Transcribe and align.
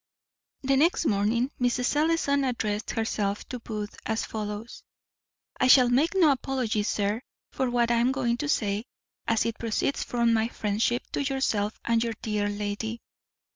The 0.63 0.77
next 0.77 1.05
morning 1.05 1.51
Mrs. 1.59 1.95
Ellison 1.95 2.43
addressed 2.43 2.89
herself 2.89 3.47
to 3.49 3.59
Booth 3.59 3.95
as 4.03 4.25
follows: 4.25 4.81
"I 5.59 5.67
shall 5.67 5.89
make 5.89 6.15
no 6.15 6.31
apology, 6.31 6.81
sir, 6.81 7.21
for 7.51 7.69
what 7.69 7.91
I 7.91 7.97
am 7.97 8.11
going 8.11 8.37
to 8.37 8.49
say, 8.49 8.85
as 9.27 9.45
it 9.45 9.59
proceeds 9.59 10.03
from 10.03 10.33
my 10.33 10.47
friendship 10.47 11.03
to 11.11 11.21
yourself 11.21 11.79
and 11.85 12.03
your 12.03 12.13
dear 12.23 12.49
lady. 12.49 12.99